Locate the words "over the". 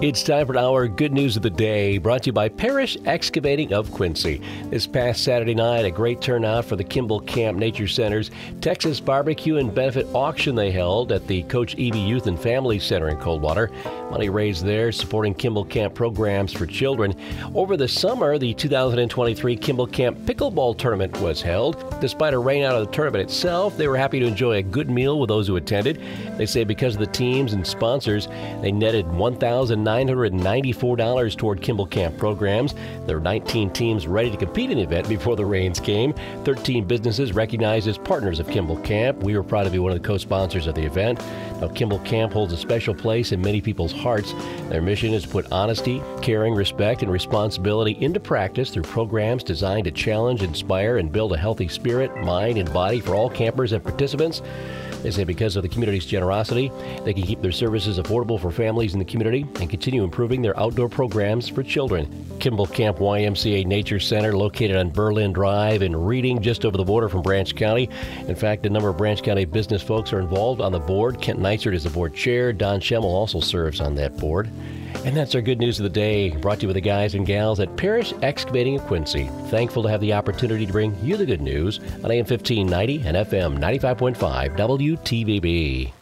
17.52-17.88, 66.64-66.82